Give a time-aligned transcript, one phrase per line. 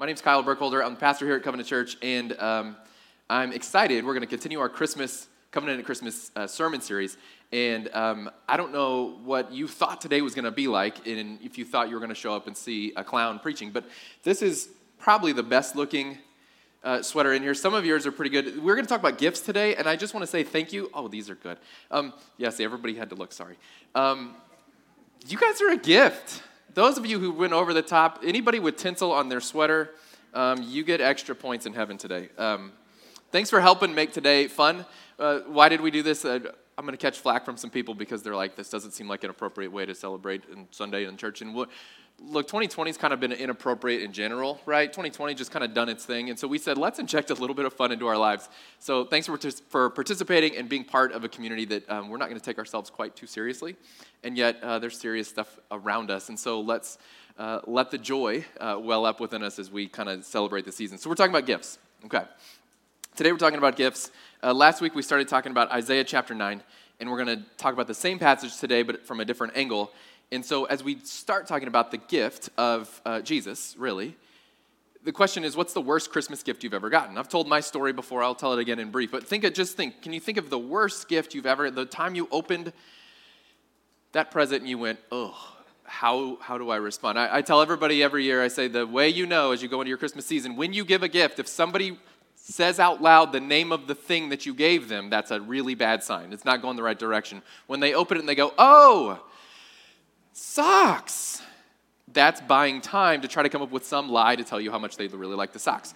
[0.00, 0.84] My name is Kyle Burkholder.
[0.84, 2.76] I'm the pastor here at Covenant Church, and um,
[3.28, 4.04] I'm excited.
[4.04, 7.16] We're going to continue our Christmas, Covenant and Christmas uh, sermon series.
[7.50, 11.40] And um, I don't know what you thought today was going to be like, and
[11.42, 13.86] if you thought you were going to show up and see a clown preaching, but
[14.22, 14.68] this is
[15.00, 16.18] probably the best looking
[16.84, 17.52] uh, sweater in here.
[17.52, 18.62] Some of yours are pretty good.
[18.62, 20.88] We're going to talk about gifts today, and I just want to say thank you.
[20.94, 21.58] Oh, these are good.
[21.90, 23.56] Um, yes, everybody had to look, sorry.
[23.96, 24.36] Um,
[25.26, 26.44] you guys are a gift
[26.78, 29.90] those of you who went over the top, anybody with tinsel on their sweater,
[30.32, 32.28] um, you get extra points in heaven today.
[32.38, 32.70] Um,
[33.32, 34.86] thanks for helping make today fun.
[35.18, 36.24] Uh, why did we do this?
[36.24, 36.38] Uh,
[36.78, 39.24] I'm going to catch flack from some people because they're like, this doesn't seem like
[39.24, 41.42] an appropriate way to celebrate Sunday in church.
[41.42, 41.66] And
[42.20, 44.88] look, 2020 has kind of been inappropriate in general, right?
[44.88, 46.30] 2020 just kind of done its thing.
[46.30, 48.48] And so we said, let's inject a little bit of fun into our lives.
[48.80, 49.38] So thanks for,
[49.68, 52.58] for participating and being part of a community that um, we're not going to take
[52.58, 53.76] ourselves quite too seriously.
[54.24, 56.28] And yet uh, there's serious stuff around us.
[56.28, 56.98] And so let's
[57.38, 60.72] uh, let the joy uh, well up within us as we kind of celebrate the
[60.72, 60.98] season.
[60.98, 61.78] So we're talking about gifts.
[62.04, 62.24] Okay.
[63.14, 64.10] Today we're talking about gifts.
[64.42, 66.62] Uh, last week we started talking about Isaiah chapter 9.
[67.00, 69.92] And we're going to talk about the same passage today, but from a different angle.
[70.30, 74.14] And so, as we start talking about the gift of uh, Jesus, really,
[75.02, 77.16] the question is, what's the worst Christmas gift you've ever gotten?
[77.16, 78.22] I've told my story before.
[78.22, 79.10] I'll tell it again in brief.
[79.10, 80.02] But think, of, just think.
[80.02, 81.70] Can you think of the worst gift you've ever?
[81.70, 82.74] The time you opened
[84.12, 85.34] that present and you went, oh,
[85.84, 87.18] how how do I respond?
[87.18, 88.42] I, I tell everybody every year.
[88.42, 90.84] I say the way you know as you go into your Christmas season, when you
[90.84, 91.98] give a gift, if somebody
[92.36, 95.74] says out loud the name of the thing that you gave them, that's a really
[95.74, 96.34] bad sign.
[96.34, 97.40] It's not going the right direction.
[97.66, 99.22] When they open it and they go, oh
[100.38, 101.42] socks.
[102.12, 104.78] That's buying time to try to come up with some lie to tell you how
[104.78, 105.94] much they really like the socks.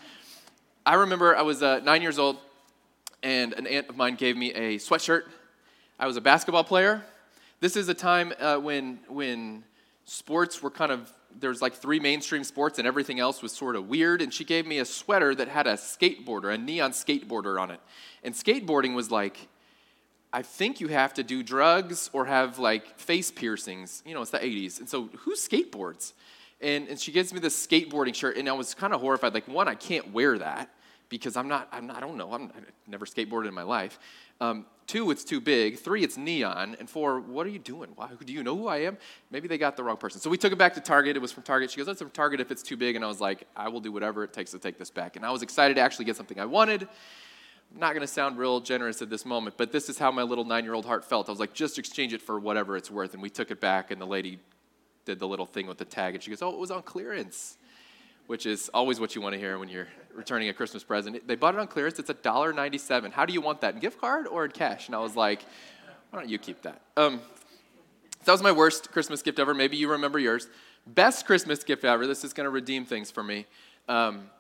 [0.85, 2.39] I remember I was uh, nine years old,
[3.23, 5.23] and an aunt of mine gave me a sweatshirt.
[5.99, 7.05] I was a basketball player.
[7.61, 9.63] This is a time uh, when, when
[10.05, 13.89] sports were kind of, there's like three mainstream sports, and everything else was sort of
[13.89, 14.21] weird.
[14.21, 17.81] And she gave me a sweater that had a skateboarder, a neon skateboarder on it.
[18.25, 19.49] And skateboarding was like,
[20.33, 24.03] I think you have to do drugs or have like face piercings.
[24.07, 24.79] You know, it's the 80s.
[24.81, 26.13] And so who skateboards?
[26.61, 29.35] And, and she gives me this skateboarding shirt, and I was kind of horrified.
[29.35, 30.71] Like, one, I can't wear that
[31.09, 33.99] because I'm not, I'm not I don't know, I'm, I've never skateboarded in my life.
[34.41, 35.79] Um, two, it's too big.
[35.79, 36.77] Three, it's neon.
[36.79, 37.91] And four, what are you doing?
[37.97, 38.97] Why, do you know who I am?
[39.31, 40.21] Maybe they got the wrong person.
[40.21, 41.17] So we took it back to Target.
[41.17, 41.71] It was from Target.
[41.71, 42.97] She goes, that's from Target if it's too big.
[42.97, 45.17] And I was like, I will do whatever it takes to take this back.
[45.17, 46.89] And I was excited to actually get something I wanted.
[47.75, 50.45] Not going to sound real generous at this moment, but this is how my little
[50.45, 51.29] nine year old heart felt.
[51.29, 53.15] I was like, just exchange it for whatever it's worth.
[53.15, 54.39] And we took it back, and the lady
[55.05, 57.57] did the little thing with the tag, and she goes, Oh, it was on clearance,
[58.27, 61.27] which is always what you want to hear when you're returning a Christmas present.
[61.27, 61.99] They bought it on clearance.
[61.99, 63.13] It's $1.97.
[63.13, 63.75] How do you want that?
[63.75, 64.87] In gift card or in cash?
[64.87, 65.43] And I was like,
[66.11, 66.83] Why don't you keep that?
[66.97, 67.21] Um,
[68.25, 69.55] that was my worst Christmas gift ever.
[69.55, 70.49] Maybe you remember yours.
[70.87, 72.07] Best Christmas gift ever.
[72.07, 73.47] This is going to redeem things for me.
[73.89, 74.31] Um,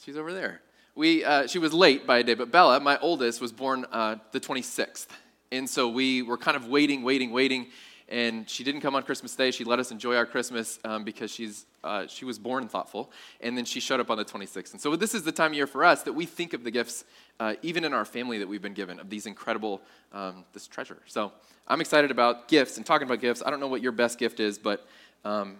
[0.00, 0.62] she's over there
[0.98, 4.16] we, uh, she was late by a day, but Bella, my oldest, was born uh,
[4.32, 5.06] the 26th.
[5.52, 7.68] And so we were kind of waiting, waiting, waiting.
[8.08, 9.52] And she didn't come on Christmas Day.
[9.52, 13.12] She let us enjoy our Christmas um, because she's, uh, she was born thoughtful.
[13.40, 14.72] And then she showed up on the 26th.
[14.72, 16.70] And so this is the time of year for us that we think of the
[16.72, 17.04] gifts,
[17.38, 19.80] uh, even in our family, that we've been given, of these incredible,
[20.12, 20.98] um, this treasure.
[21.06, 21.30] So
[21.68, 23.40] I'm excited about gifts and talking about gifts.
[23.46, 24.84] I don't know what your best gift is, but
[25.24, 25.58] um,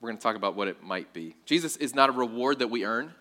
[0.00, 1.34] we're going to talk about what it might be.
[1.46, 3.12] Jesus is not a reward that we earn.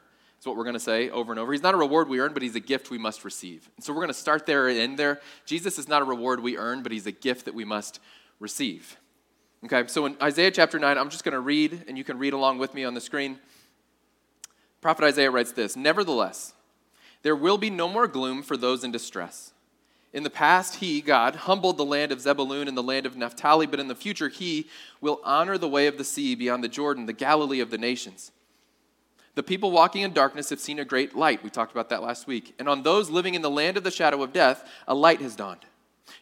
[0.41, 1.52] That's what we're going to say over and over.
[1.52, 3.69] He's not a reward we earn, but he's a gift we must receive.
[3.78, 5.22] And so we're going to start there and end there.
[5.46, 8.00] Jesus is not a reward we earn, but he's a gift that we must
[8.40, 8.97] receive.
[9.63, 12.34] Okay, so in Isaiah chapter 9, I'm just going to read, and you can read
[12.34, 13.38] along with me on the screen.
[14.81, 16.55] Prophet Isaiah writes this Nevertheless,
[17.22, 19.53] there will be no more gloom for those in distress.
[20.11, 23.67] In the past, he, God, humbled the land of Zebulun and the land of Naphtali,
[23.67, 24.67] but in the future, he
[25.02, 28.32] will honor the way of the sea beyond the Jordan, the Galilee of the nations.
[29.35, 31.43] The people walking in darkness have seen a great light.
[31.43, 32.53] We talked about that last week.
[32.59, 35.35] And on those living in the land of the shadow of death, a light has
[35.35, 35.66] dawned.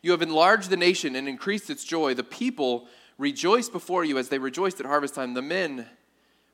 [0.01, 2.13] You have enlarged the nation and increased its joy.
[2.13, 5.33] The people rejoice before you as they rejoiced at harvest time.
[5.33, 5.87] The men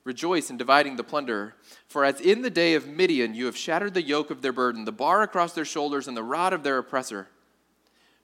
[0.05, 1.55] rejoice in dividing the plunder.
[1.87, 4.85] For as in the day of Midian, you have shattered the yoke of their burden,
[4.85, 7.27] the bar across their shoulders, and the rod of their oppressor.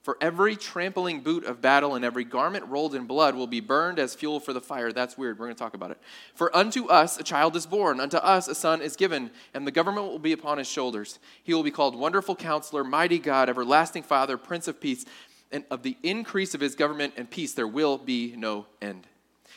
[0.02, 4.00] For every trampling boot of battle and every garment rolled in blood will be burned
[4.00, 4.90] as fuel for the fire.
[4.90, 5.38] That's weird.
[5.38, 5.98] We're going to talk about it.
[6.34, 9.70] For unto us a child is born, unto us a son is given, and the
[9.70, 11.20] government will be upon his shoulders.
[11.44, 15.04] He will be called Wonderful Counselor, Mighty God, Everlasting Father, Prince of Peace.
[15.52, 19.06] And of the increase of his government and peace there will be no end.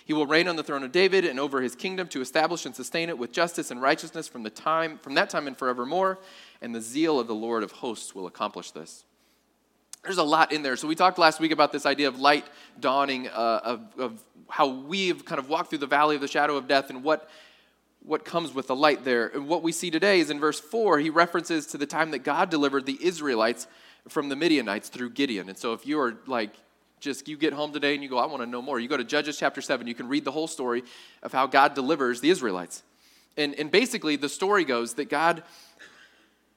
[0.05, 2.75] He will reign on the throne of David and over his kingdom to establish and
[2.75, 6.19] sustain it with justice and righteousness from the time from that time and forevermore,
[6.61, 9.05] and the zeal of the Lord of hosts will accomplish this
[10.05, 10.75] there's a lot in there.
[10.75, 12.45] So we talked last week about this idea of light
[12.79, 16.55] dawning, uh, of, of how we've kind of walked through the valley of the shadow
[16.57, 17.27] of death and what,
[18.03, 19.27] what comes with the light there.
[19.27, 22.19] And what we see today is in verse 4, he references to the time that
[22.19, 23.67] God delivered the Israelites
[24.07, 25.49] from the Midianites through Gideon.
[25.49, 26.51] And so if you are like,
[26.99, 28.97] just you get home today and you go, I want to know more, you go
[28.97, 30.83] to Judges chapter 7, you can read the whole story
[31.23, 32.83] of how God delivers the Israelites.
[33.37, 35.43] And, and basically, the story goes that God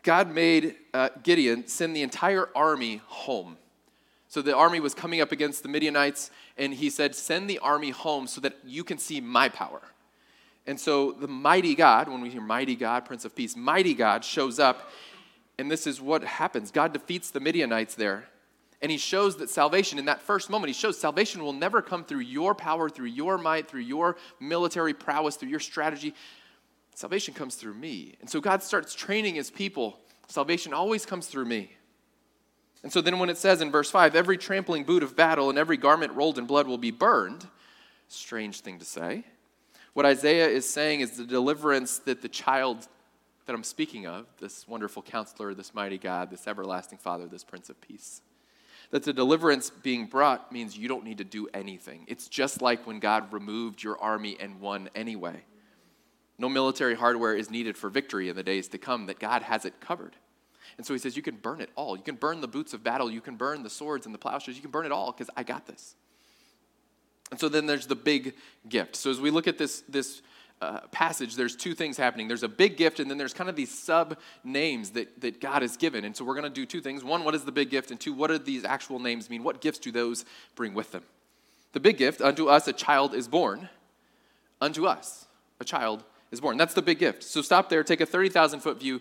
[0.09, 3.59] God made uh, Gideon send the entire army home.
[4.27, 7.91] So the army was coming up against the Midianites, and he said, Send the army
[7.91, 9.83] home so that you can see my power.
[10.67, 14.25] And so the mighty God, when we hear mighty God, Prince of Peace, mighty God
[14.25, 14.91] shows up,
[15.59, 18.25] and this is what happens God defeats the Midianites there.
[18.81, 22.03] And he shows that salvation, in that first moment, he shows salvation will never come
[22.03, 26.15] through your power, through your might, through your military prowess, through your strategy.
[26.99, 28.17] Salvation comes through me.
[28.21, 30.01] And so God starts training his people.
[30.27, 31.71] Salvation always comes through me.
[32.83, 35.61] And so then when it says in verse 5, every trampling boot of battle and
[35.61, 37.47] every garment rolled in blood will be burned,
[38.09, 39.23] strange thing to say.
[39.93, 42.89] What Isaiah is saying is the deliverance that the child
[43.47, 47.71] that I'm speaking of, this wonderful counselor, this mighty God, this everlasting Father, this Prince
[47.71, 48.23] of Peace,
[48.91, 52.07] that the deliverance being brought means you don't need to do anything.
[52.09, 55.45] It's just like when God removed your army and won anyway.
[56.39, 59.65] No military hardware is needed for victory in the days to come, that God has
[59.65, 60.15] it covered.
[60.77, 61.97] And so he says, You can burn it all.
[61.97, 63.11] You can burn the boots of battle.
[63.11, 64.57] You can burn the swords and the plowshares.
[64.57, 65.97] You can burn it all because I got this.
[67.31, 68.35] And so then there's the big
[68.69, 68.97] gift.
[68.97, 70.23] So as we look at this, this
[70.63, 72.27] uh, passage, there's two things happening.
[72.27, 75.63] There's a big gift, and then there's kind of these sub names that, that God
[75.63, 76.05] has given.
[76.05, 77.05] And so we're going to do two things.
[77.05, 77.91] One, what is the big gift?
[77.91, 79.45] And two, what do these actual names mean?
[79.45, 80.25] What gifts do those
[80.55, 81.03] bring with them?
[81.73, 83.69] The big gift, unto us a child is born.
[84.61, 85.27] Unto us
[85.61, 86.57] a child is born.
[86.57, 87.23] That's the big gift.
[87.23, 89.01] So stop there, take a 30,000 foot view.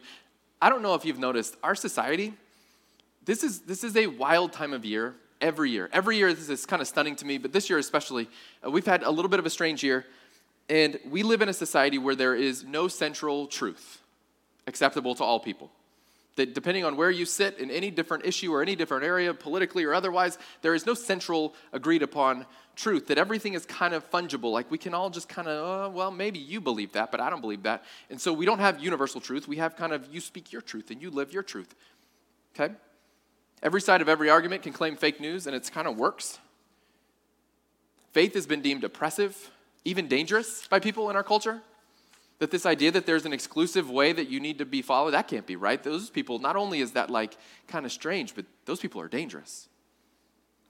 [0.62, 2.34] I don't know if you've noticed, our society,
[3.26, 5.90] this is, this is a wild time of year every year.
[5.94, 8.28] Every year, this is kind of stunning to me, but this year especially,
[8.66, 10.06] uh, we've had a little bit of a strange year.
[10.70, 14.02] And we live in a society where there is no central truth
[14.66, 15.72] acceptable to all people
[16.38, 19.84] that depending on where you sit in any different issue or any different area, politically
[19.84, 22.46] or otherwise, there is no central agreed upon
[22.76, 24.52] truth, that everything is kind of fungible.
[24.52, 27.20] Like we can all just kind of, oh, uh, well, maybe you believe that, but
[27.20, 27.84] I don't believe that.
[28.10, 29.48] And so we don't have universal truth.
[29.48, 31.76] We have kind of, you speak your truth and you live your truth.
[32.56, 32.74] Okay?
[33.64, 36.38] Every side of every argument can claim fake news, and it kind of works.
[38.12, 39.50] Faith has been deemed oppressive,
[39.84, 41.62] even dangerous by people in our culture.
[42.40, 45.28] That this idea that there's an exclusive way that you need to be followed, that
[45.28, 45.82] can't be right.
[45.82, 47.38] Those people, not only is that like
[47.68, 49.70] kind of strange, but those people are dangerous.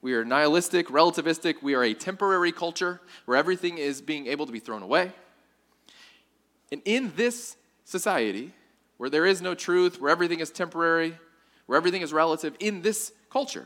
[0.01, 1.61] We are nihilistic, relativistic.
[1.61, 5.11] We are a temporary culture where everything is being able to be thrown away.
[6.71, 8.53] And in this society,
[8.97, 11.17] where there is no truth, where everything is temporary,
[11.65, 13.65] where everything is relative, in this culture,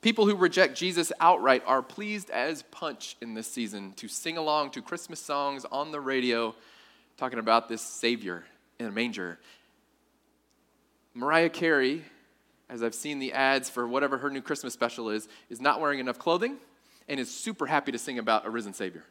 [0.00, 4.70] people who reject Jesus outright are pleased as punch in this season to sing along
[4.70, 6.54] to Christmas songs on the radio
[7.16, 8.44] talking about this Savior
[8.78, 9.38] in a manger.
[11.14, 12.02] Mariah Carey,
[12.68, 16.00] as I've seen the ads for whatever her new Christmas special is, is not wearing
[16.00, 16.56] enough clothing
[17.08, 19.04] and is super happy to sing about a risen Savior.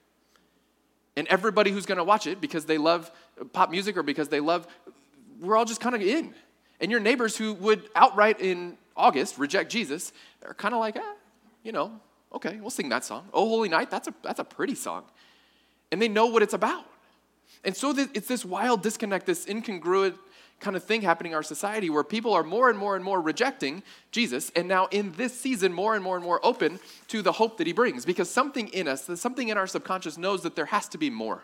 [1.15, 3.12] And everybody who's going to watch it because they love
[3.53, 4.67] pop music or because they love,
[5.39, 6.33] we're all just kind of in.
[6.79, 11.13] And your neighbors who would outright in August reject Jesus, they're kind of like, ah,
[11.63, 12.00] you know,
[12.33, 13.27] okay, we'll sing that song.
[13.31, 15.03] Oh, Holy Night, that's a, that's a pretty song.
[15.91, 16.86] And they know what it's about.
[17.63, 20.15] And so it's this wild disconnect, this incongruent
[20.59, 23.21] kind of thing happening in our society where people are more and more and more
[23.21, 27.33] rejecting Jesus, and now in this season, more and more and more open to the
[27.33, 30.65] hope that he brings because something in us, something in our subconscious knows that there
[30.65, 31.43] has to be more.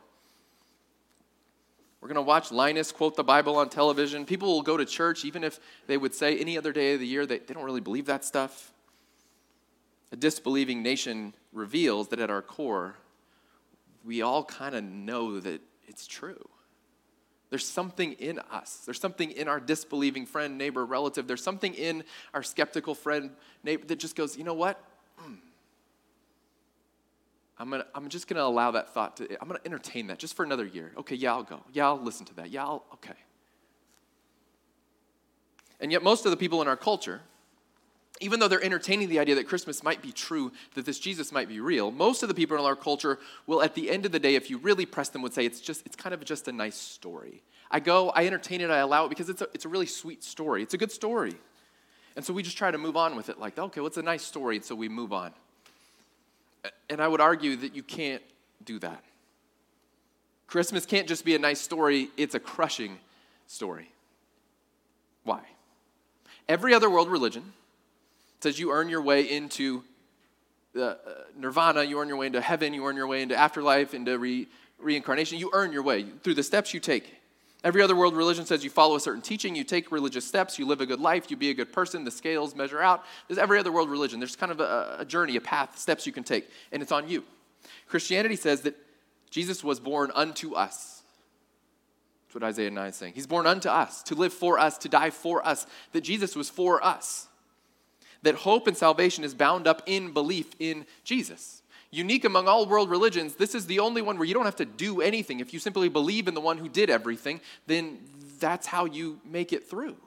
[2.01, 4.25] We're going to watch Linus quote the Bible on television.
[4.25, 7.07] People will go to church even if they would say any other day of the
[7.07, 8.71] year they, they don't really believe that stuff.
[10.11, 12.95] A disbelieving nation reveals that at our core,
[14.05, 16.47] we all kind of know that it's true.
[17.49, 18.83] There's something in us.
[18.85, 21.27] There's something in our disbelieving friend, neighbor, relative.
[21.27, 22.03] There's something in
[22.33, 23.31] our skeptical friend,
[23.63, 24.79] neighbor that just goes, you know what?
[25.21, 25.37] Mm.
[27.57, 30.19] I'm, gonna, I'm just going to allow that thought to, I'm going to entertain that
[30.19, 30.93] just for another year.
[30.97, 31.61] Okay, yeah, I'll go.
[31.73, 32.51] Yeah, I'll listen to that.
[32.51, 33.17] Yeah, I'll, okay.
[35.79, 37.21] And yet, most of the people in our culture,
[38.19, 41.47] even though they're entertaining the idea that Christmas might be true, that this Jesus might
[41.47, 44.19] be real, most of the people in our culture will, at the end of the
[44.19, 46.51] day, if you really press them, would say it's just, it's kind of just a
[46.51, 47.41] nice story.
[47.71, 50.23] I go, I entertain it, I allow it because it's a, it's a really sweet
[50.23, 50.63] story.
[50.63, 51.35] It's a good story.
[52.15, 54.05] And so we just try to move on with it, like, okay, what's well, a
[54.05, 54.57] nice story?
[54.57, 55.31] And so we move on.
[56.89, 58.23] And I would argue that you can't
[58.65, 59.03] do that.
[60.47, 62.97] Christmas can't just be a nice story, it's a crushing
[63.47, 63.91] story.
[65.23, 65.41] Why?
[66.49, 67.53] Every other world religion
[68.41, 69.83] says you earn your way into
[70.73, 70.97] the, uh,
[71.35, 74.47] nirvana, you earn your way into heaven, you earn your way into afterlife, into re-
[74.77, 75.37] reincarnation.
[75.37, 77.15] You earn your way through the steps you take.
[77.63, 80.65] Every other world religion says you follow a certain teaching, you take religious steps, you
[80.65, 83.03] live a good life, you be a good person, the scales measure out.
[83.27, 84.19] There's every other world religion.
[84.19, 87.09] There's kind of a, a journey, a path, steps you can take, and it's on
[87.09, 87.25] you.
[87.87, 88.75] Christianity says that
[89.29, 91.03] Jesus was born unto us.
[92.27, 93.13] That's what Isaiah 9 is saying.
[93.13, 96.49] He's born unto us, to live for us, to die for us, that Jesus was
[96.49, 97.27] for us.
[98.23, 101.61] That hope and salvation is bound up in belief in Jesus.
[101.91, 104.65] Unique among all world religions, this is the only one where you don't have to
[104.65, 105.39] do anything.
[105.39, 107.99] If you simply believe in the one who did everything, then
[108.39, 109.97] that's how you make it through.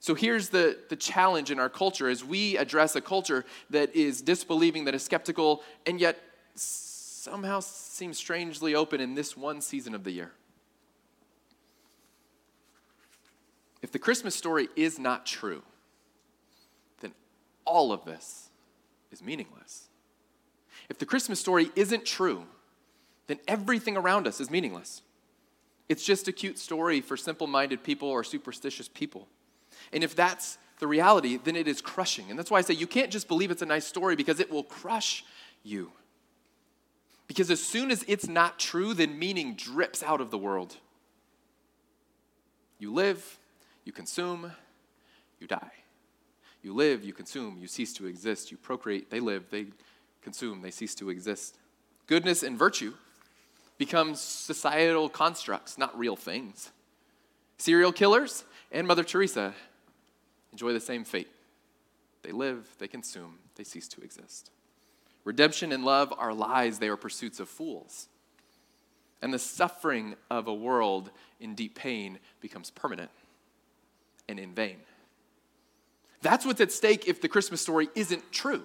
[0.00, 4.22] So here's the, the challenge in our culture as we address a culture that is
[4.22, 6.18] disbelieving, that is skeptical, and yet
[6.54, 10.32] somehow seems strangely open in this one season of the year.
[13.82, 15.62] If the Christmas story is not true,
[17.68, 18.48] all of this
[19.12, 19.88] is meaningless.
[20.88, 22.44] If the Christmas story isn't true,
[23.26, 25.02] then everything around us is meaningless.
[25.88, 29.28] It's just a cute story for simple minded people or superstitious people.
[29.92, 32.26] And if that's the reality, then it is crushing.
[32.30, 34.50] And that's why I say you can't just believe it's a nice story because it
[34.50, 35.24] will crush
[35.62, 35.92] you.
[37.26, 40.76] Because as soon as it's not true, then meaning drips out of the world.
[42.78, 43.38] You live,
[43.84, 44.52] you consume,
[45.40, 45.72] you die.
[46.62, 48.50] You live, you consume, you cease to exist.
[48.50, 49.66] You procreate, they live, they
[50.22, 51.56] consume, they cease to exist.
[52.06, 52.94] Goodness and virtue
[53.76, 56.70] become societal constructs, not real things.
[57.58, 59.54] Serial killers and Mother Teresa
[60.52, 61.28] enjoy the same fate.
[62.22, 64.50] They live, they consume, they cease to exist.
[65.24, 68.08] Redemption and love are lies, they are pursuits of fools.
[69.20, 71.10] And the suffering of a world
[71.40, 73.10] in deep pain becomes permanent
[74.28, 74.78] and in vain.
[76.22, 78.62] That's what's at stake if the Christmas story isn't true.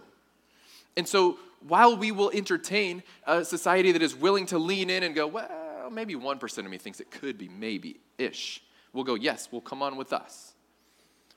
[0.97, 5.15] And so, while we will entertain a society that is willing to lean in and
[5.15, 9.47] go, well, maybe 1% of me thinks it could be, maybe ish, we'll go, yes,
[9.51, 10.53] we'll come on with us.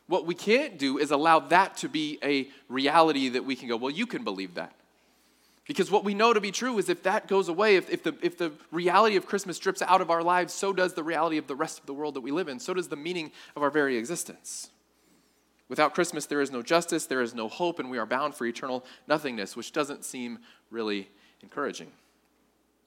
[0.08, 3.76] What we can't do is allow that to be a reality that we can go,
[3.76, 4.72] well, you can believe that.
[5.66, 8.14] Because what we know to be true is if that goes away, if, if, the,
[8.22, 11.48] if the reality of Christmas drips out of our lives, so does the reality of
[11.48, 12.60] the rest of the world that we live in.
[12.60, 14.70] So does the meaning of our very existence.
[15.68, 18.46] Without Christmas, there is no justice, there is no hope, and we are bound for
[18.46, 20.38] eternal nothingness, which doesn't seem
[20.70, 21.08] really
[21.42, 21.90] encouraging.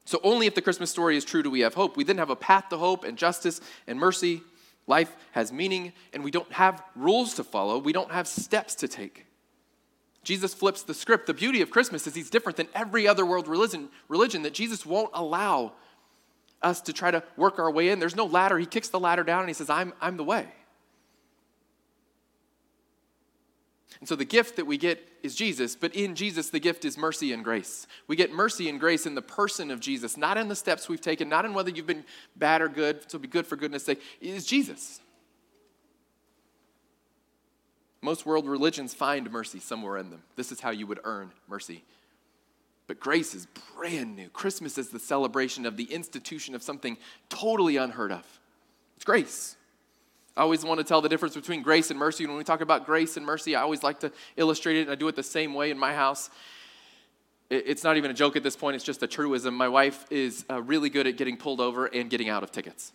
[0.06, 1.96] So, only if the Christmas story is true do we have hope.
[1.96, 4.42] We then have a path to hope and justice and mercy.
[4.86, 8.88] Life has meaning, and we don't have rules to follow, we don't have steps to
[8.88, 9.26] take.
[10.22, 11.26] Jesus flips the script.
[11.26, 14.84] The beauty of Christmas is he's different than every other world religion, religion that Jesus
[14.84, 15.72] won't allow
[16.62, 18.00] us to try to work our way in.
[18.00, 18.58] There's no ladder.
[18.58, 20.48] He kicks the ladder down and he says, I'm, I'm the way.
[23.98, 26.96] And so the gift that we get is Jesus, but in Jesus, the gift is
[26.96, 27.86] mercy and grace.
[28.06, 31.00] We get mercy and grace in the person of Jesus, not in the steps we've
[31.00, 32.04] taken, not in whether you've been
[32.36, 34.00] bad or good, so be good for goodness sake.
[34.20, 35.00] Is Jesus.
[38.00, 40.22] Most world religions find mercy somewhere in them.
[40.36, 41.84] This is how you would earn mercy.
[42.86, 44.30] But grace is brand new.
[44.30, 46.96] Christmas is the celebration of the institution of something
[47.28, 48.24] totally unheard of.
[48.96, 49.56] It's grace.
[50.40, 52.26] I always want to tell the difference between grace and mercy.
[52.26, 54.94] When we talk about grace and mercy, I always like to illustrate it, and I
[54.94, 56.30] do it the same way in my house.
[57.50, 59.52] It's not even a joke at this point, it's just a truism.
[59.52, 62.92] My wife is uh, really good at getting pulled over and getting out of tickets.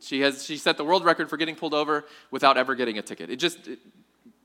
[0.00, 3.02] She, has, she set the world record for getting pulled over without ever getting a
[3.02, 3.30] ticket.
[3.30, 3.78] It just, it,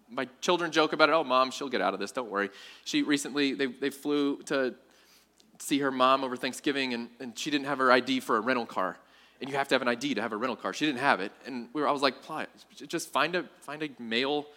[0.08, 1.14] my children joke about it.
[1.14, 2.12] Oh, mom, she'll get out of this.
[2.12, 2.52] Don't worry.
[2.86, 4.76] She recently, they, they flew to
[5.58, 8.68] see her mom over Thanksgiving, and, and she didn't have her ID for a rental
[8.68, 9.00] car.
[9.40, 10.74] And you have to have an ID to have a rental car.
[10.74, 11.32] She didn't have it.
[11.46, 12.16] And we were, I was like,
[12.88, 14.48] just find a, find a male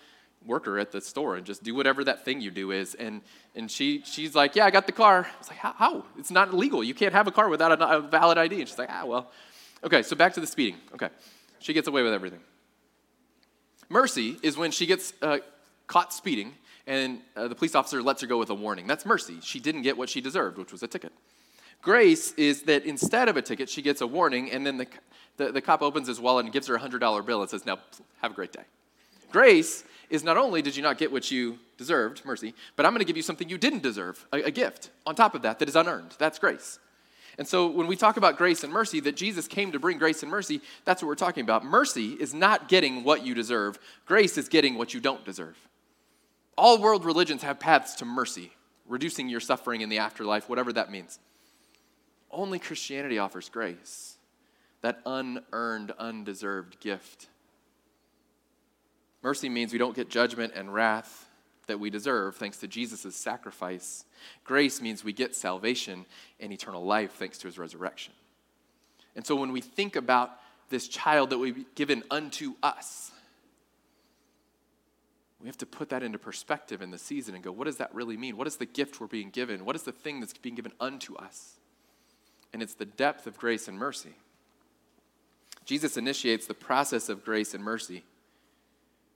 [0.47, 2.95] worker at the store and just do whatever that thing you do is.
[2.95, 3.21] And,
[3.55, 5.27] and she, she's like, yeah, I got the car.
[5.27, 5.73] I was like, how?
[5.75, 6.05] how?
[6.19, 6.83] It's not illegal.
[6.83, 8.61] You can't have a car without a, a valid ID.
[8.61, 9.31] And she's like, ah, well.
[9.85, 10.77] Okay, so back to the speeding.
[10.95, 11.09] Okay.
[11.59, 12.41] She gets away with everything.
[13.89, 15.39] Mercy is when she gets uh,
[15.87, 16.55] caught speeding
[16.87, 18.87] and uh, the police officer lets her go with a warning.
[18.87, 19.39] That's mercy.
[19.43, 21.13] She didn't get what she deserved, which was a ticket.
[21.83, 24.87] Grace is that instead of a ticket, she gets a warning, and then the,
[25.37, 27.79] the, the cop opens his wallet and gives her a $100 bill and says, Now,
[28.21, 28.65] have a great day.
[29.31, 33.01] Grace is not only did you not get what you deserved, mercy, but I'm going
[33.01, 35.69] to give you something you didn't deserve, a, a gift on top of that that
[35.69, 36.15] is unearned.
[36.19, 36.79] That's grace.
[37.39, 40.23] And so when we talk about grace and mercy, that Jesus came to bring grace
[40.23, 41.65] and mercy, that's what we're talking about.
[41.65, 45.57] Mercy is not getting what you deserve, grace is getting what you don't deserve.
[46.59, 48.53] All world religions have paths to mercy,
[48.87, 51.19] reducing your suffering in the afterlife, whatever that means.
[52.31, 54.17] Only Christianity offers grace,
[54.83, 57.29] that unearned, undeserved gift.
[59.23, 61.27] Mercy means we don't get judgment and wrath
[61.67, 64.05] that we deserve thanks to Jesus' sacrifice.
[64.45, 66.07] Grace means we get salvation
[66.41, 68.13] and eternal life thanks to his resurrection.
[69.15, 70.33] And so when we think about
[70.69, 73.13] this child that we've given unto us,
[75.41, 77.95] we have to put that into perspective in the season and go, what does that
[77.95, 78.37] really mean?
[78.37, 79.65] What is the gift we're being given?
[79.65, 81.60] What is the thing that's being given unto us?
[82.53, 84.15] And it's the depth of grace and mercy.
[85.65, 88.03] Jesus initiates the process of grace and mercy.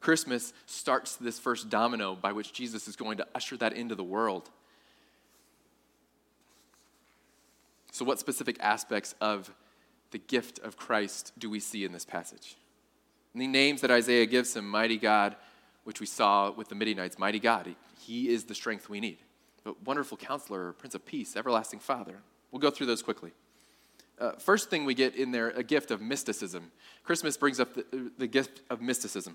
[0.01, 4.05] Christmas starts this first domino by which Jesus is going to usher that into the
[4.05, 4.51] world.
[7.91, 9.51] So, what specific aspects of
[10.11, 12.57] the gift of Christ do we see in this passage?
[13.33, 15.37] And the names that Isaiah gives him Mighty God,
[15.85, 19.19] which we saw with the Midianites, Mighty God, He is the strength we need.
[19.65, 22.19] But wonderful counselor, Prince of Peace, Everlasting Father.
[22.55, 23.33] We'll go through those quickly.
[24.17, 26.71] Uh, first thing we get in there, a gift of mysticism.
[27.03, 29.35] Christmas brings up the, the gift of mysticism.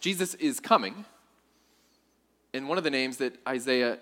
[0.00, 1.04] Jesus is coming,
[2.52, 4.00] and one of the names that Isaiah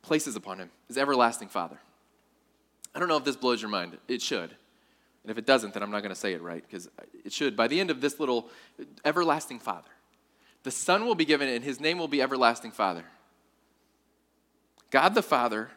[0.00, 1.76] places upon him is Everlasting Father.
[2.94, 3.98] I don't know if this blows your mind.
[4.06, 4.54] It should.
[5.24, 6.88] And if it doesn't, then I'm not going to say it right, because
[7.24, 7.56] it should.
[7.56, 8.48] By the end of this little
[9.04, 9.90] Everlasting Father,
[10.62, 13.06] the Son will be given, and his name will be Everlasting Father.
[14.90, 15.70] God the Father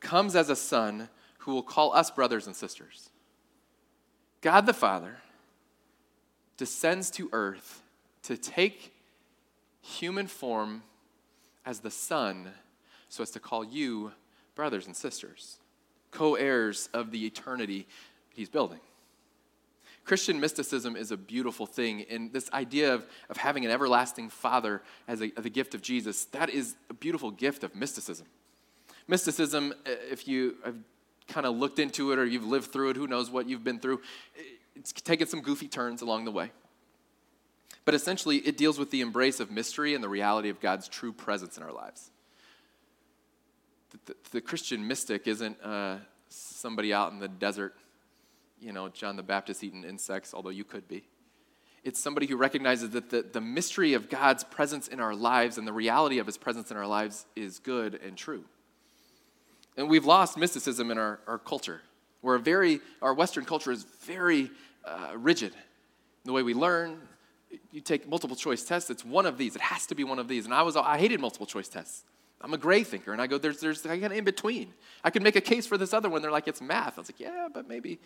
[0.00, 3.10] comes as a Son who will call us brothers and sisters.
[4.40, 5.16] God the Father
[6.56, 7.82] descends to earth
[8.22, 8.94] to take
[9.80, 10.82] human form
[11.64, 12.48] as the Son
[13.08, 14.12] so as to call you
[14.54, 15.58] brothers and sisters,
[16.10, 17.86] co heirs of the eternity
[18.34, 18.80] he's building.
[20.04, 24.82] Christian mysticism is a beautiful thing, and this idea of, of having an everlasting Father
[25.06, 28.26] as a, the gift of Jesus, that is a beautiful gift of mysticism.
[29.08, 30.76] Mysticism, uh, if you have
[31.30, 33.78] kind of looked into it or you've lived through it, who knows what you've been
[33.78, 34.00] through,
[34.76, 36.50] it's taken some goofy turns along the way.
[37.84, 41.12] But essentially, it deals with the embrace of mystery and the reality of God's true
[41.12, 42.10] presence in our lives.
[43.90, 45.96] The, the, the Christian mystic isn't uh,
[46.28, 47.74] somebody out in the desert,
[48.60, 51.04] you know, John the Baptist eating insects, although you could be.
[51.82, 55.66] It's somebody who recognizes that the, the mystery of God's presence in our lives and
[55.66, 58.44] the reality of his presence in our lives is good and true.
[59.80, 61.80] And we've lost mysticism in our, our culture.
[62.20, 64.50] We're very, our Western culture is very
[64.84, 65.54] uh, rigid.
[66.26, 66.98] The way we learn,
[67.72, 69.56] you take multiple choice tests, it's one of these.
[69.56, 70.44] It has to be one of these.
[70.44, 72.04] And I was, I hated multiple choice tests.
[72.42, 74.74] I'm a gray thinker, and I go, there's, there's, I got in between.
[75.02, 76.20] I could make a case for this other one.
[76.20, 76.98] They're like, it's math.
[76.98, 78.00] I was like, yeah, but maybe.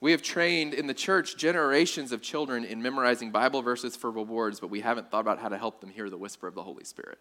[0.00, 4.60] we have trained in the church generations of children in memorizing Bible verses for rewards,
[4.60, 6.84] but we haven't thought about how to help them hear the whisper of the Holy
[6.84, 7.18] Spirit.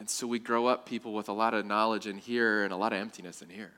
[0.00, 2.76] And so we grow up people with a lot of knowledge in here and a
[2.76, 3.72] lot of emptiness in here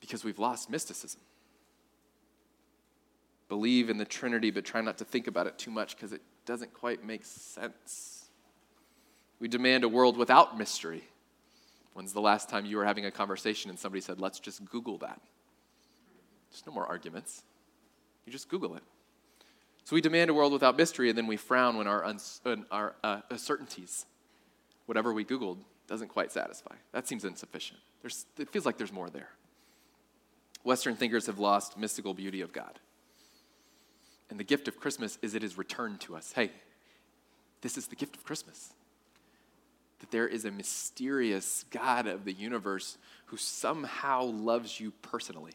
[0.00, 1.20] because we've lost mysticism.
[3.48, 6.22] Believe in the Trinity, but try not to think about it too much because it
[6.46, 8.30] doesn't quite make sense.
[9.40, 11.02] We demand a world without mystery.
[11.92, 14.98] When's the last time you were having a conversation and somebody said, let's just Google
[14.98, 15.20] that?
[16.50, 17.42] There's no more arguments.
[18.24, 18.82] You just Google it.
[19.84, 22.94] So we demand a world without mystery, and then we frown when our, uns- our
[23.02, 24.06] uh, uncertainties,
[24.86, 26.74] whatever we Googled, doesn't quite satisfy.
[26.92, 27.80] That seems insufficient.
[28.00, 29.30] There's, it feels like there's more there.
[30.64, 32.78] Western thinkers have lost mystical beauty of God.
[34.30, 36.32] And the gift of Christmas is it is returned to us.
[36.32, 36.50] Hey,
[37.60, 38.72] this is the gift of Christmas.
[40.00, 45.52] That there is a mysterious God of the universe who somehow loves you personally.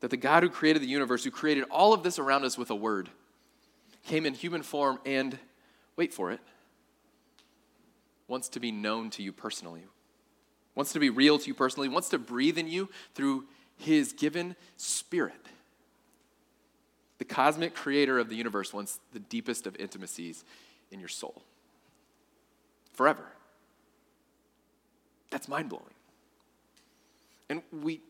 [0.00, 2.70] That the God who created the universe, who created all of this around us with
[2.70, 3.10] a word,
[4.06, 5.38] came in human form and,
[5.96, 6.40] wait for it,
[8.28, 9.82] wants to be known to you personally,
[10.74, 13.44] wants to be real to you personally, wants to breathe in you through
[13.76, 15.48] his given spirit.
[17.18, 20.44] The cosmic creator of the universe wants the deepest of intimacies
[20.92, 21.42] in your soul
[22.92, 23.24] forever.
[25.30, 25.84] That's mind blowing.
[27.48, 28.00] And we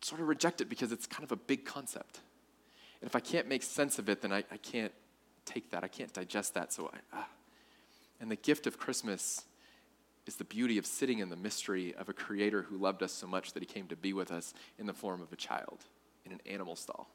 [0.00, 2.20] sort of reject it because it's kind of a big concept.
[3.00, 4.92] And if I can't make sense of it, then I, I can't
[5.44, 5.84] take that.
[5.84, 6.72] I can't digest that.
[6.72, 7.28] So I, ah.
[8.20, 9.44] And the gift of Christmas
[10.26, 13.26] is the beauty of sitting in the mystery of a creator who loved us so
[13.26, 15.84] much that he came to be with us in the form of a child
[16.24, 17.08] in an animal stall.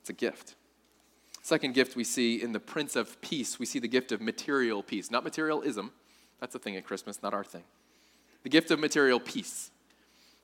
[0.00, 0.54] It's a gift.
[1.42, 4.82] Second gift we see in the Prince of Peace, we see the gift of material
[4.82, 5.10] peace.
[5.10, 5.92] Not materialism,
[6.40, 7.64] that's a thing at Christmas, not our thing.
[8.42, 9.70] The gift of material peace.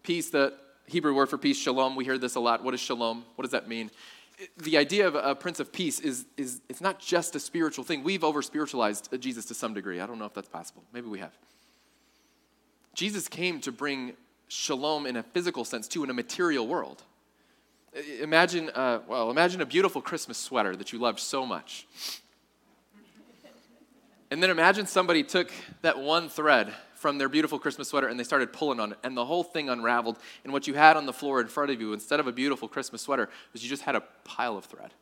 [0.03, 0.55] Peace, the
[0.87, 2.63] Hebrew word for peace, shalom, we hear this a lot.
[2.63, 3.25] What is shalom?
[3.37, 3.91] What does that mean?
[4.57, 8.03] The idea of a Prince of Peace is, is it's not just a spiritual thing.
[8.03, 10.01] We've over spiritualized Jesus to some degree.
[10.01, 10.83] I don't know if that's possible.
[10.93, 11.33] Maybe we have.
[12.95, 14.15] Jesus came to bring
[14.49, 17.03] shalom in a physical sense too, in a material world.
[18.21, 21.87] Imagine, uh, well, imagine a beautiful Christmas sweater that you loved so much.
[24.31, 28.25] And then imagine somebody took that one thread from their beautiful Christmas sweater and they
[28.25, 30.17] started pulling on it, and the whole thing unraveled.
[30.43, 32.67] And what you had on the floor in front of you, instead of a beautiful
[32.67, 34.95] Christmas sweater, was you just had a pile of thread.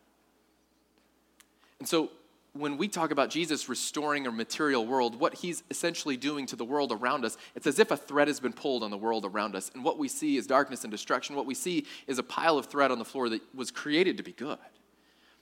[1.78, 2.10] And so
[2.54, 6.64] when we talk about Jesus restoring a material world, what he's essentially doing to the
[6.64, 9.54] world around us, it's as if a thread has been pulled on the world around
[9.54, 9.70] us.
[9.72, 11.36] And what we see is darkness and destruction.
[11.36, 14.24] What we see is a pile of thread on the floor that was created to
[14.24, 14.58] be good.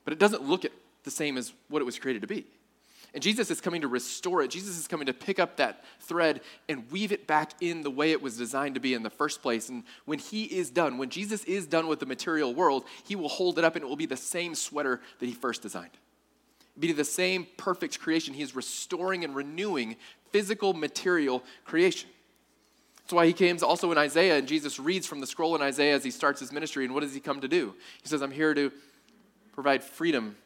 [0.05, 0.67] But it doesn't look
[1.05, 2.45] the same as what it was created to be.
[3.13, 4.51] And Jesus is coming to restore it.
[4.51, 8.13] Jesus is coming to pick up that thread and weave it back in the way
[8.13, 9.69] it was designed to be in the first place.
[9.69, 13.29] And when he is done, when Jesus is done with the material world, he will
[13.29, 15.91] hold it up and it will be the same sweater that he first designed
[16.81, 18.35] be the same perfect creation.
[18.35, 19.97] He is restoring and renewing
[20.31, 22.09] physical, material creation.
[22.99, 25.95] That's why he comes also in Isaiah, and Jesus reads from the scroll in Isaiah
[25.95, 26.85] as he starts his ministry.
[26.85, 27.75] And what does he come to do?
[28.03, 28.73] He says, I'm here to
[29.53, 30.37] provide freedom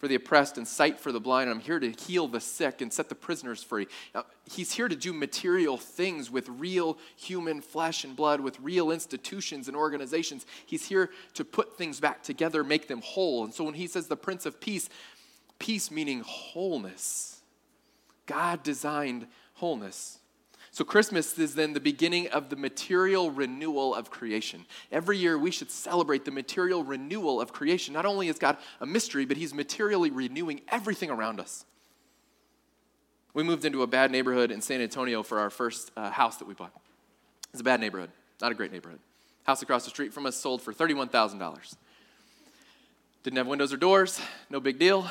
[0.00, 1.50] for the oppressed and sight for the blind.
[1.50, 3.86] I'm here to heal the sick and set the prisoners free.
[4.14, 8.90] Now, he's here to do material things with real human flesh and blood, with real
[8.90, 10.46] institutions and organizations.
[10.64, 13.44] He's here to put things back together, make them whole.
[13.44, 14.88] And so when he says the Prince of Peace,
[15.58, 17.42] Peace meaning wholeness.
[18.24, 20.19] God designed wholeness.
[20.72, 24.66] So, Christmas is then the beginning of the material renewal of creation.
[24.92, 27.92] Every year, we should celebrate the material renewal of creation.
[27.92, 31.64] Not only is God a mystery, but He's materially renewing everything around us.
[33.34, 36.46] We moved into a bad neighborhood in San Antonio for our first uh, house that
[36.46, 36.72] we bought.
[37.52, 39.00] It's a bad neighborhood, not a great neighborhood.
[39.44, 41.76] House across the street from us sold for $31,000.
[43.22, 45.10] Didn't have windows or doors, no big deal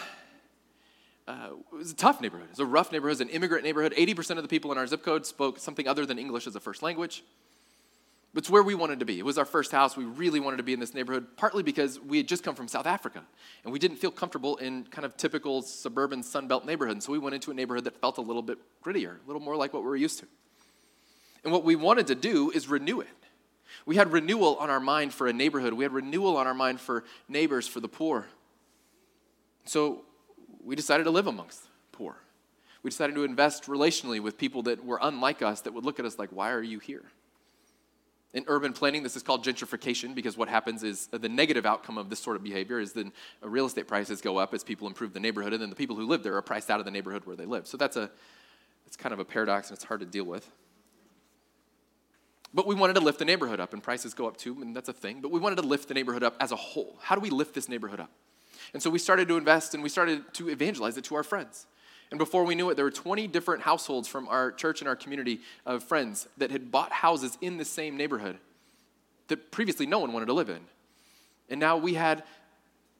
[1.29, 2.47] uh, it was a tough neighborhood.
[2.47, 3.11] It was a rough neighborhood.
[3.11, 3.93] It was an immigrant neighborhood.
[3.95, 6.59] 80% of the people in our zip code spoke something other than English as a
[6.59, 7.23] first language.
[8.33, 9.19] But it's where we wanted to be.
[9.19, 9.95] It was our first house.
[9.95, 12.67] We really wanted to be in this neighborhood, partly because we had just come from
[12.67, 13.23] South Africa
[13.63, 17.05] and we didn't feel comfortable in kind of typical suburban Sunbelt neighborhoods.
[17.05, 19.55] So we went into a neighborhood that felt a little bit grittier, a little more
[19.55, 20.27] like what we were used to.
[21.43, 23.07] And what we wanted to do is renew it.
[23.85, 26.79] We had renewal on our mind for a neighborhood, we had renewal on our mind
[26.79, 28.27] for neighbors, for the poor.
[29.65, 30.03] So
[30.63, 32.15] we decided to live amongst poor.
[32.83, 36.05] We decided to invest relationally with people that were unlike us, that would look at
[36.05, 37.03] us like, why are you here?
[38.33, 41.97] In urban planning, this is called gentrification because what happens is uh, the negative outcome
[41.97, 43.11] of this sort of behavior is then
[43.43, 45.95] uh, real estate prices go up as people improve the neighborhood, and then the people
[45.95, 47.65] who live there are priced out of the neighborhood where they live.
[47.65, 48.11] So that's a,
[48.85, 50.49] it's kind of a paradox and it's hard to deal with.
[52.53, 54.89] But we wanted to lift the neighborhood up, and prices go up too, and that's
[54.89, 55.21] a thing.
[55.21, 56.97] But we wanted to lift the neighborhood up as a whole.
[57.01, 58.11] How do we lift this neighborhood up?
[58.73, 61.65] And so we started to invest and we started to evangelize it to our friends.
[62.11, 64.95] And before we knew it, there were 20 different households from our church and our
[64.95, 68.37] community of friends that had bought houses in the same neighborhood
[69.27, 70.61] that previously no one wanted to live in.
[71.49, 72.23] And now we had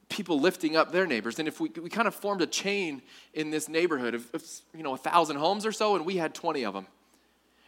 [0.08, 1.38] people lifting up their neighbors.
[1.38, 3.02] And if we, we kind of formed a chain
[3.34, 4.44] in this neighborhood of, of
[4.76, 6.86] you know, a thousand homes or so, and we had 20 of them.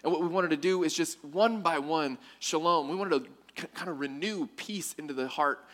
[0.02, 2.88] And what we wanted to do is just one by one, shalom.
[2.88, 3.24] We wanted
[3.56, 5.64] to kind of renew peace into the heart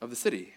[0.00, 0.54] of the city.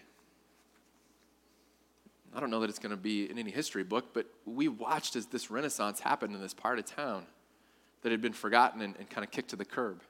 [2.34, 5.16] I don't know that it's going to be in any history book, but we watched
[5.16, 7.26] as this renaissance happened in this part of town
[8.02, 10.00] that had been forgotten and, and kind of kicked to the curb.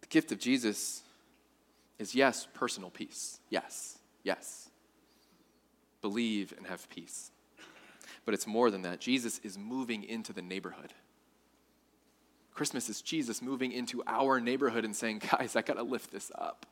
[0.00, 1.02] The gift of Jesus
[1.98, 3.40] is yes, personal peace.
[3.50, 4.70] Yes, yes.
[6.00, 7.30] Believe and have peace.
[8.24, 9.00] But it's more than that.
[9.00, 10.94] Jesus is moving into the neighborhood.
[12.54, 16.30] Christmas is Jesus moving into our neighborhood and saying, guys, I got to lift this
[16.34, 16.66] up.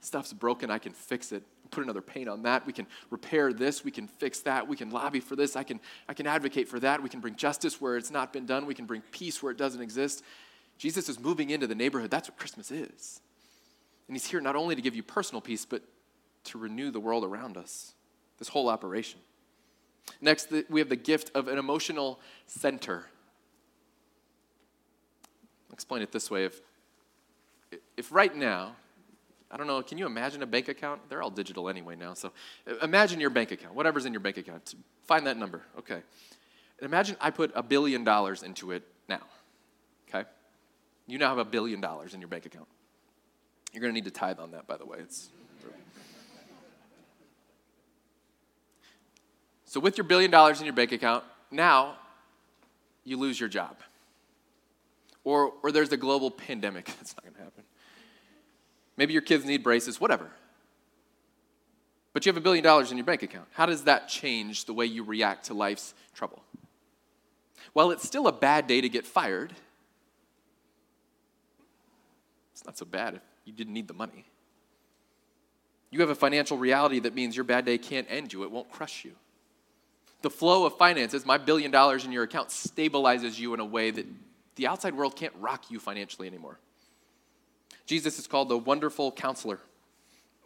[0.00, 1.42] Stuff's broken, I can fix it.
[1.70, 2.64] Put another paint on that.
[2.64, 3.84] We can repair this.
[3.84, 4.68] We can fix that.
[4.68, 5.56] We can lobby for this.
[5.56, 7.02] I can, I can advocate for that.
[7.02, 8.66] We can bring justice where it's not been done.
[8.66, 10.22] We can bring peace where it doesn't exist.
[10.78, 12.10] Jesus is moving into the neighborhood.
[12.10, 13.20] That's what Christmas is.
[14.06, 15.82] And he's here not only to give you personal peace, but
[16.44, 17.94] to renew the world around us,
[18.38, 19.18] this whole operation.
[20.20, 23.06] Next, we have the gift of an emotional center.
[25.68, 26.44] I'll explain it this way.
[26.44, 26.60] If,
[27.96, 28.76] if right now
[29.50, 31.08] I don't know, can you imagine a bank account?
[31.08, 32.14] They're all digital anyway now.
[32.14, 32.32] So
[32.68, 34.74] uh, imagine your bank account, whatever's in your bank account.
[35.04, 35.94] Find that number, okay.
[35.94, 36.02] And
[36.82, 39.22] imagine I put a billion dollars into it now,
[40.08, 40.28] okay?
[41.06, 42.66] You now have a billion dollars in your bank account.
[43.72, 44.98] You're to need to tithe on that, by the way.
[45.00, 45.28] It's
[49.66, 51.96] so, with your billion dollars in your bank account, now
[53.04, 53.76] you lose your job.
[55.24, 56.86] Or, or there's a global pandemic.
[56.98, 57.64] That's not to happen.
[58.96, 60.30] Maybe your kids need braces, whatever.
[62.12, 63.46] But you have a billion dollars in your bank account.
[63.52, 66.42] How does that change the way you react to life's trouble?
[67.74, 69.52] Well, it's still a bad day to get fired.
[72.52, 74.24] It's not so bad if you didn't need the money.
[75.90, 78.70] You have a financial reality that means your bad day can't end you, it won't
[78.70, 79.12] crush you.
[80.22, 83.90] The flow of finances, my billion dollars in your account, stabilizes you in a way
[83.90, 84.06] that
[84.56, 86.58] the outside world can't rock you financially anymore.
[87.86, 89.60] Jesus is called the wonderful counselor.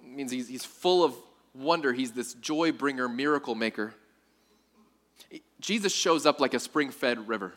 [0.03, 1.14] It means he's, he's full of
[1.55, 1.92] wonder.
[1.92, 3.94] He's this joy bringer, miracle maker.
[5.61, 7.55] Jesus shows up like a spring fed river.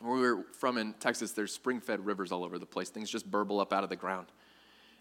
[0.00, 2.90] Where we're from in Texas, there's spring fed rivers all over the place.
[2.90, 4.26] Things just burble up out of the ground.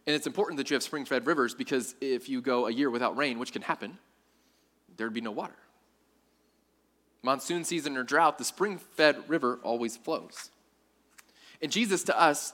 [0.08, 2.90] And it's important that you have spring fed rivers because if you go a year
[2.90, 3.98] without rain, which can happen,
[4.96, 5.56] there'd be no water.
[7.24, 10.52] Monsoon season or drought, the spring fed river always flows.
[11.62, 12.54] And Jesus to us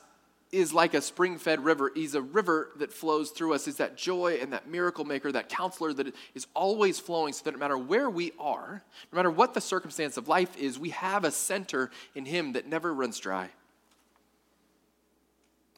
[0.52, 1.92] is like a spring fed river.
[1.94, 3.66] He's a river that flows through us.
[3.66, 7.52] He's that joy and that miracle maker, that counselor that is always flowing so that
[7.52, 11.24] no matter where we are, no matter what the circumstance of life is, we have
[11.24, 13.50] a center in Him that never runs dry.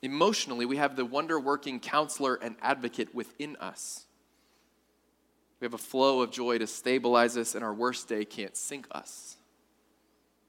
[0.01, 4.05] Emotionally, we have the wonder working counselor and advocate within us.
[5.59, 8.85] We have a flow of joy to stabilize us, and our worst day can't sink
[8.91, 9.37] us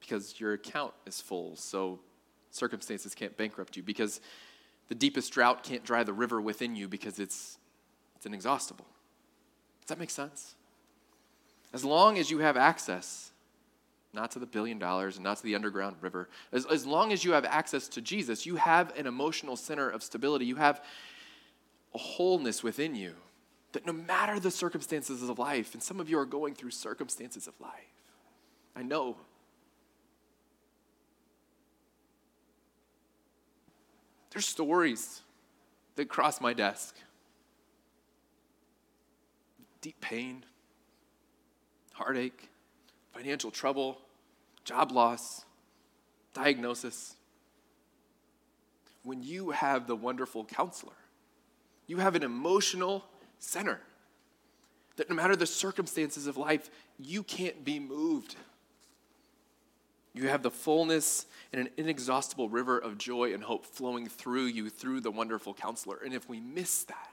[0.00, 1.54] because your account is full.
[1.54, 2.00] So
[2.54, 4.20] circumstances can't bankrupt you because
[4.88, 7.58] the deepest drought can't dry the river within you because it's,
[8.16, 8.86] it's inexhaustible.
[9.80, 10.54] Does that make sense?
[11.72, 13.32] As long as you have access,
[14.12, 17.24] not to the billion dollars and not to the underground river, as, as long as
[17.24, 20.46] you have access to Jesus, you have an emotional center of stability.
[20.46, 20.82] You have
[21.94, 23.14] a wholeness within you
[23.72, 27.48] that no matter the circumstances of life, and some of you are going through circumstances
[27.48, 27.72] of life,
[28.76, 29.16] I know
[34.34, 35.22] There's stories
[35.94, 36.96] that cross my desk
[39.80, 40.44] deep pain,
[41.92, 42.48] heartache,
[43.12, 43.98] financial trouble,
[44.64, 45.44] job loss,
[46.32, 47.16] diagnosis.
[49.02, 50.94] When you have the wonderful counselor,
[51.86, 53.04] you have an emotional
[53.38, 53.78] center
[54.96, 58.36] that no matter the circumstances of life, you can't be moved.
[60.14, 64.70] You have the fullness and an inexhaustible river of joy and hope flowing through you
[64.70, 65.98] through the wonderful counselor.
[66.04, 67.10] And if we miss that,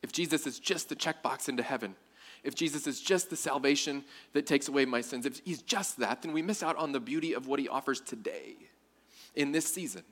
[0.00, 1.96] if Jesus is just the checkbox into heaven,
[2.44, 6.22] if Jesus is just the salvation that takes away my sins, if he's just that,
[6.22, 8.54] then we miss out on the beauty of what he offers today
[9.34, 10.02] in this season.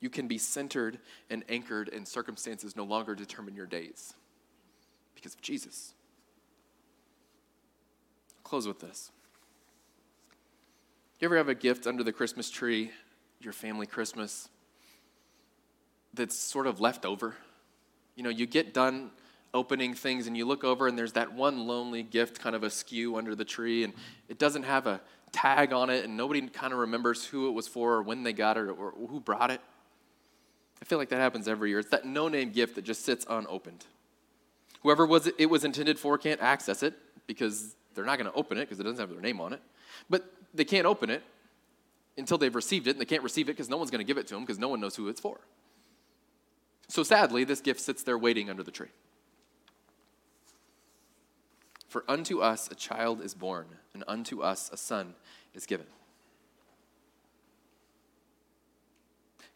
[0.00, 0.98] You can be centered
[1.30, 4.14] and anchored, and circumstances no longer determine your days
[5.14, 5.94] because of Jesus.
[8.36, 9.10] I'll close with this.
[11.24, 12.90] You ever have a gift under the Christmas tree,
[13.40, 14.50] your family Christmas,
[16.12, 17.34] that's sort of left over?
[18.14, 19.10] You know, you get done
[19.54, 23.16] opening things and you look over and there's that one lonely gift kind of askew
[23.16, 23.94] under the tree and
[24.28, 25.00] it doesn't have a
[25.32, 28.34] tag on it and nobody kind of remembers who it was for or when they
[28.34, 29.62] got it or who brought it.
[30.82, 31.78] I feel like that happens every year.
[31.78, 33.86] It's that no name gift that just sits unopened.
[34.82, 36.92] Whoever was it, it was intended for can't access it
[37.26, 39.62] because they're not going to open it because it doesn't have their name on it.
[40.10, 41.22] But they can't open it
[42.16, 44.18] until they've received it, and they can't receive it because no one's going to give
[44.18, 45.40] it to them because no one knows who it's for.
[46.88, 48.90] So sadly, this gift sits there waiting under the tree.
[51.88, 55.14] For unto us a child is born, and unto us a son
[55.54, 55.86] is given.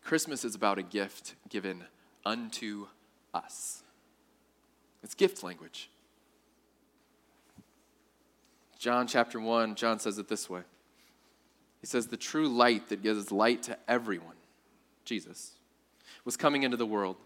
[0.02, 1.84] Christmas is about a gift given
[2.24, 2.86] unto
[3.34, 3.82] us.
[5.02, 5.90] It's gift language.
[8.78, 10.62] John chapter 1, John says it this way
[11.80, 14.36] he says, The true light that gives light to everyone,
[15.04, 15.52] Jesus,
[16.24, 17.16] was coming into the world.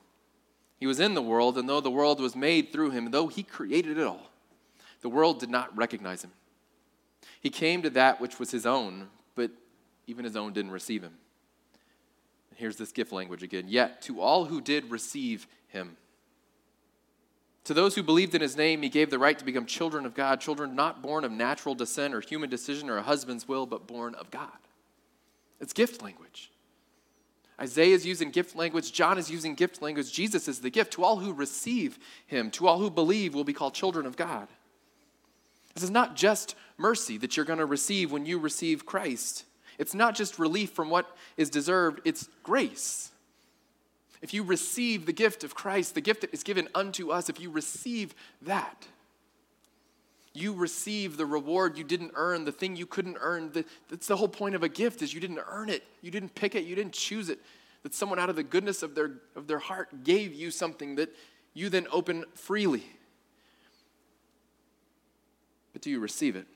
[0.78, 3.42] He was in the world, and though the world was made through him, though he
[3.42, 4.30] created it all,
[5.00, 6.32] the world did not recognize him.
[7.40, 9.50] He came to that which was his own, but
[10.06, 11.14] even his own didn't receive him.
[12.50, 13.66] And here's this gift language again.
[13.68, 15.96] Yet to all who did receive him,
[17.64, 20.14] to those who believed in his name, he gave the right to become children of
[20.14, 23.86] God, children not born of natural descent or human decision or a husband's will, but
[23.86, 24.50] born of God.
[25.60, 26.50] It's gift language.
[27.60, 28.92] Isaiah is using gift language.
[28.92, 30.12] John is using gift language.
[30.12, 30.94] Jesus is the gift.
[30.94, 34.48] To all who receive him, to all who believe, will be called children of God.
[35.74, 39.44] This is not just mercy that you're going to receive when you receive Christ.
[39.78, 43.11] It's not just relief from what is deserved, it's grace.
[44.22, 47.40] If you receive the gift of Christ, the gift that is given unto us, if
[47.40, 48.86] you receive that,
[50.32, 53.52] you receive the reward you didn't earn, the thing you couldn't earn.
[53.90, 55.82] That's the whole point of a gift is you didn't earn it.
[56.00, 57.40] You didn't pick it, you didn't choose it.
[57.82, 61.14] That someone out of the goodness of their, of their heart gave you something that
[61.52, 62.84] you then open freely.
[65.72, 66.46] But do you receive it?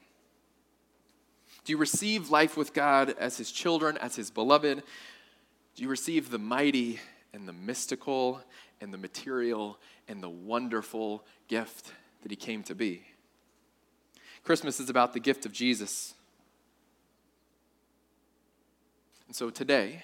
[1.65, 4.85] Do you receive life with God as His children, as His beloved?
[5.75, 7.01] Do you receive the mighty
[7.37, 8.41] and the mystical
[8.81, 13.05] and the material and the wonderful gift that He came to be?
[14.43, 16.15] Christmas is about the gift of Jesus.
[19.27, 20.03] And so today,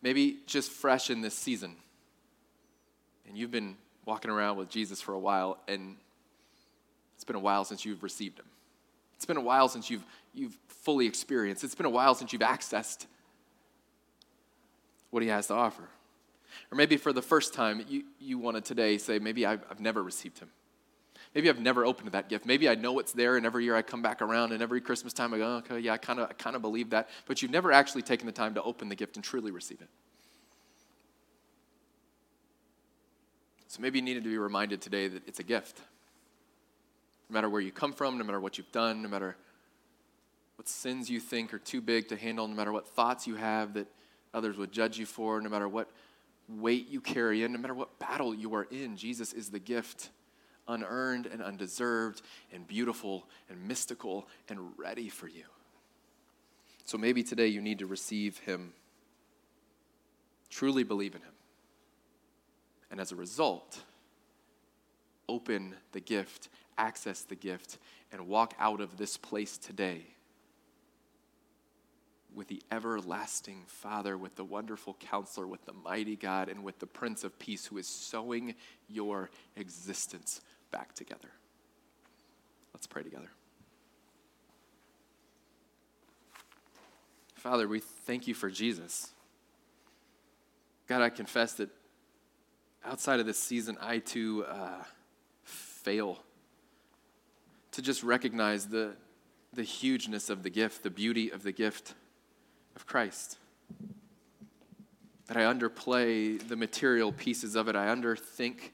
[0.00, 1.76] maybe just fresh in this season,
[3.26, 5.96] and you've been walking around with Jesus for a while, and
[7.16, 8.46] it's been a while since you've received him.
[9.16, 11.64] It's been a while since you've, you've fully experienced.
[11.64, 13.06] It's been a while since you've accessed
[15.12, 15.84] what he has to offer.
[16.70, 19.78] Or maybe for the first time, you, you want to today say, maybe I've, I've
[19.78, 20.48] never received him.
[21.34, 22.44] Maybe I've never opened that gift.
[22.44, 25.12] Maybe I know it's there, and every year I come back around, and every Christmas
[25.12, 27.08] time I go, okay, yeah, I kind of I kind of believe that.
[27.26, 29.88] But you've never actually taken the time to open the gift and truly receive it.
[33.68, 35.80] So maybe you needed to be reminded today that it's a gift
[37.30, 39.36] no matter where you come from, no matter what you've done, no matter
[40.56, 43.72] what sins you think are too big to handle, no matter what thoughts you have
[43.72, 43.86] that
[44.34, 45.90] others would judge you for, no matter what
[46.48, 50.10] weight you carry in, no matter what battle you are in, Jesus is the gift,
[50.68, 55.44] unearned and undeserved, and beautiful and mystical and ready for you.
[56.84, 58.72] So maybe today you need to receive Him,
[60.50, 61.34] truly believe in Him,
[62.90, 63.80] and as a result,
[65.28, 67.78] open the gift access the gift
[68.10, 70.02] and walk out of this place today
[72.34, 76.86] with the everlasting Father, with the wonderful counselor, with the mighty God, and with the
[76.86, 78.54] Prince of Peace who is sewing
[78.88, 80.40] your existence
[80.70, 81.30] back together.
[82.74, 83.30] Let's pray together.
[87.34, 89.10] Father, we thank you for Jesus.
[90.86, 91.70] God, I confess that
[92.84, 94.84] outside of this season, I too uh,
[95.42, 96.20] fail
[97.72, 98.92] to just recognize the,
[99.52, 101.94] the hugeness of the gift, the beauty of the gift
[102.76, 103.38] of Christ.
[105.26, 108.70] That I underplay the material pieces of it, I underthink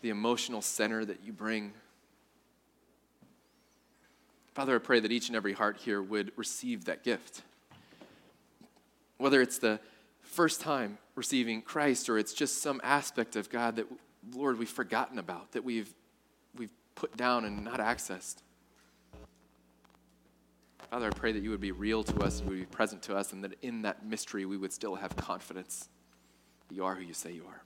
[0.00, 1.72] the emotional center that you bring.
[4.54, 7.42] Father, I pray that each and every heart here would receive that gift.
[9.16, 9.80] Whether it's the
[10.22, 13.86] first time receiving Christ or it's just some aspect of God that,
[14.34, 15.92] Lord, we've forgotten about, that we've
[16.56, 18.36] we've put down and not accessed.
[20.90, 23.16] Father, I pray that you would be real to us, you would be present to
[23.16, 25.88] us, and that in that mystery we would still have confidence
[26.68, 27.62] that you are who you say you are.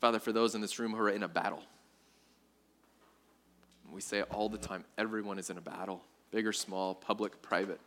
[0.00, 1.62] Father, for those in this room who are in a battle,
[3.92, 7.42] we say it all the time everyone is in a battle, big or small, public,
[7.42, 7.80] private.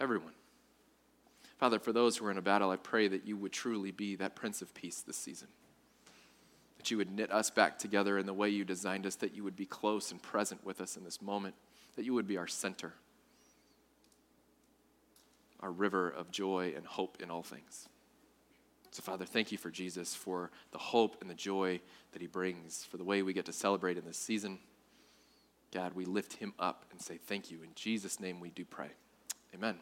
[0.00, 0.32] Everyone.
[1.58, 4.16] Father, for those who are in a battle, I pray that you would truly be
[4.16, 5.48] that Prince of Peace this season
[6.84, 9.42] that you would knit us back together in the way you designed us, that you
[9.42, 11.54] would be close and present with us in this moment,
[11.96, 12.92] that you would be our center,
[15.60, 17.88] our river of joy and hope in all things.
[18.90, 21.80] So, Father, thank you for Jesus, for the hope and the joy
[22.12, 24.60] that he brings, for the way we get to celebrate in this season.
[25.72, 27.64] God, we lift him up and say thank you.
[27.64, 28.90] In Jesus' name we do pray.
[29.52, 29.80] Amen.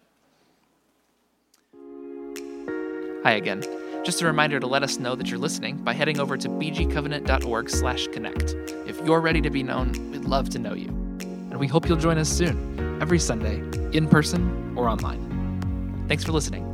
[3.25, 3.63] Hi again.
[4.03, 8.55] Just a reminder to let us know that you're listening by heading over to bgcovenant.org/connect.
[8.89, 11.02] If you're ready to be known, we'd love to know you.
[11.63, 13.63] We hope you'll join us soon, every Sunday,
[13.97, 16.05] in person or online.
[16.09, 16.72] Thanks for listening.